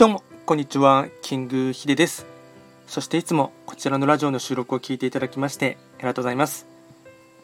[0.00, 1.08] どうも、こんにちは。
[1.20, 2.24] キングヒデです。
[2.86, 6.66] そしていつもこちらのラジオの収録を聞いていただきましてありがとうございます。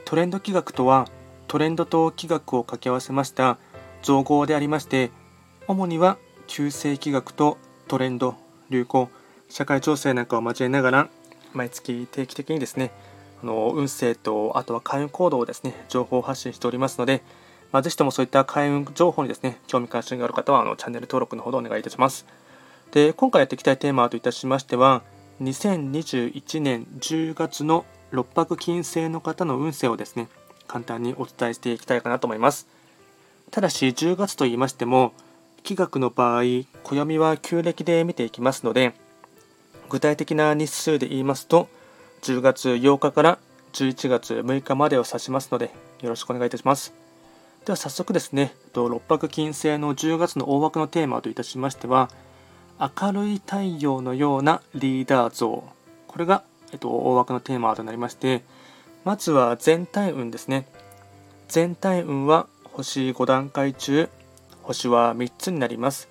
[0.07, 1.07] トレンド企画とは、
[1.49, 3.59] トレンドと企画を掛け合わせました
[4.01, 5.11] 造語でありまして、
[5.67, 6.17] 主には
[6.47, 8.37] 旧世企画とトレンド、
[8.71, 9.11] 流行、
[9.51, 11.09] 社会情勢なんかを交えながら、
[11.53, 12.91] 毎月定期的にですね、
[13.43, 17.23] あの運勢とあとは開運行動をですね、情報発信しておりますので、
[17.71, 22.25] まあ、ぜひともそういった開運情報にですね、興味関心がある方はあのチャンネル登録のほどお願いいたします。
[22.93, 25.03] で今回やっていきたいテーマといたしましては
[25.43, 30.29] 2021年10月の六白金星の方の運勢をですね
[30.67, 32.67] 簡単にお伝えしていきたいかなと思います。
[33.51, 35.13] ただし10月と言いましても
[35.63, 36.43] 気学の場合
[36.83, 38.95] 暦は旧暦で見ていきますので
[39.89, 41.69] 具体的な日数で言いますと
[42.23, 43.39] 10月8日から
[43.73, 45.71] 11月6日までを指しますので
[46.03, 46.93] よろしくお願いいたします。
[47.65, 52.11] では早速ですね六白金星の10月の大枠のテーマといたしましては
[52.79, 55.65] 明るい太陽のようなリーダー像。
[56.07, 58.43] これが、えっと、大枠のテーマとなりまして
[59.05, 60.67] まずは全体運ですね。
[61.49, 64.09] 全体運は星5段階中
[64.63, 66.09] 星は3つになります。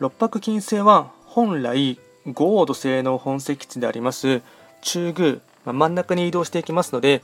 [0.00, 4.42] 六白金星は本来五黄土星の本石地であります
[4.82, 7.22] 中宮、まあ、真ん中に移動していきますので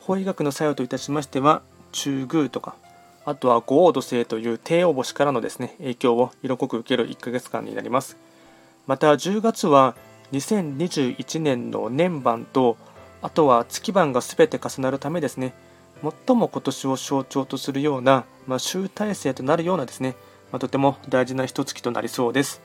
[0.00, 1.62] 法医学の作用といたしましては
[1.92, 2.74] 中宮とか
[3.28, 8.16] あとは五黄土星という帝王星からのですね影響を色濃く受ける1ヶ月間になります。
[8.86, 9.96] また10月は
[10.32, 12.78] 2021年の年番と
[13.20, 15.52] あとは月番が全て重なるためですね
[16.26, 20.14] 最も今年を象徴とするような、まあ、集大成となるようなですね、
[20.50, 22.62] まあ、とても大事な一月となりそうです。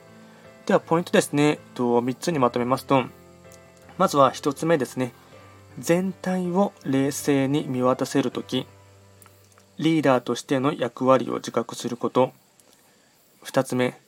[0.64, 1.58] ではポイントですね。
[1.74, 3.04] 3つにまとめますと
[3.98, 5.12] まずは1つ目ですね。
[5.78, 8.66] 全体を冷静に見渡せるとき
[9.78, 12.32] リーダーとしての役割を自覚すること。
[13.44, 13.98] 2つ目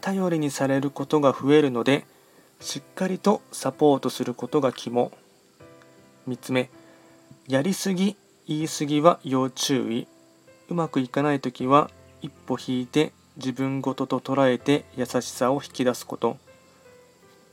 [0.00, 2.04] 頼りにされることが増えるので
[2.60, 5.12] しっかりとサポートすることが肝。
[6.28, 6.70] 3つ目
[7.48, 10.06] やりすぎ言い過ぎは要注意。
[10.68, 11.90] うまくいかない時は
[12.22, 16.36] 一歩引いて自分ごとと捉えて優しさを引き出すこと。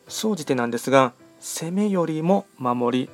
[0.07, 3.09] 総じてなんですが攻めよりも守り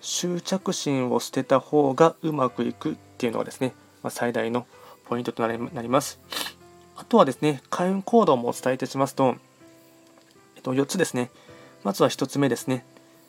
[0.00, 4.66] 執着心を捨てた方がうまくいくっていうのがですねまあ、最大の
[5.06, 6.18] ポイントとなります。
[6.96, 9.36] あとはですね、開運行動もお伝えいたしますと、
[10.56, 11.30] えっと、4つですね。
[11.82, 12.84] まずは1つ目ですね。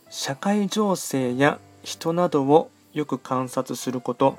[0.09, 4.37] 社会情勢や人などをよく観察すること。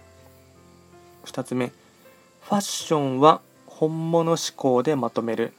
[1.24, 1.68] 2つ目、
[2.42, 5.52] ファッションは本物志向でまとめる。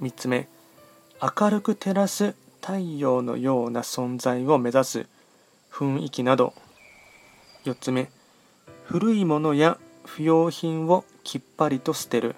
[0.00, 0.48] 3つ目、
[1.20, 5.06] 明るく照らす太陽のような存在を目指す
[5.72, 6.54] 雰囲気など。
[7.64, 8.10] 4つ目、
[8.92, 12.36] 古いものや不要品をきっぱりと捨てる。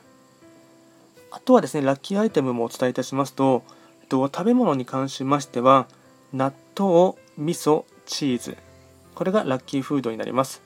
[1.32, 3.64] あとはですねラッキーアイテムもお伝えいたしますと
[4.08, 5.88] 食べ物に関しましては
[6.32, 8.56] 納豆味噌チーズ。
[9.16, 10.62] これがラッキーフードになります。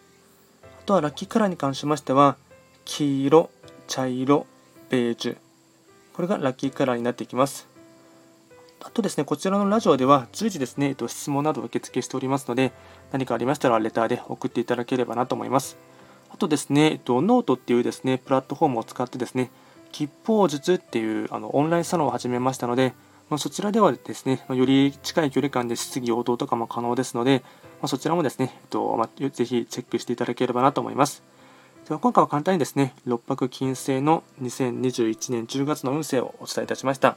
[0.62, 2.37] あとはラッキーカラーに関しましては
[2.84, 3.49] 黄色
[3.87, 4.47] 茶色
[4.91, 5.37] ベージュ。
[6.12, 7.66] これがラッキーカラーになっていきます。
[8.81, 12.72] あとですね、こちらのラジオでは随時ですね、質問など受付しておりますので、
[13.11, 15.77] 何かありましたらレターで送っていただければなと思います。
[16.31, 19.50] あとですね、えっと、ノートっていうですね、プラットフォームを使ってですね、
[19.91, 22.94] 吉報術っていうあのオンラインサロンを始めましたので、
[23.31, 27.43] ま、そちらではですね、より近い距離感で質疑応答とかも可能ですので、
[27.83, 31.22] ま、そちらもですね、えっとまあ、ぜひチェックしていただければなと思います。
[31.88, 37.17] では今回は簡単にですね、六白金星の2021年10月の運勢をお伝えいたしました。